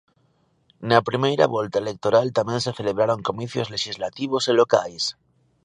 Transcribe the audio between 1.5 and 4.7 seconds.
volta electoral tamén se celebraron comicios lexislativos e